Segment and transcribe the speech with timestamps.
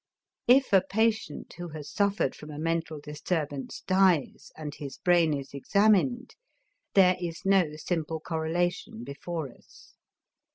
[0.47, 5.53] If a patient who has suffered from a mental disturbance dies, and his brain is
[5.53, 6.33] examined,
[6.95, 9.93] there is no simple correlation before us.